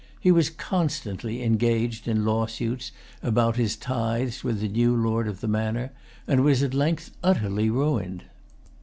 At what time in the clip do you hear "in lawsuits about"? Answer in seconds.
2.07-3.55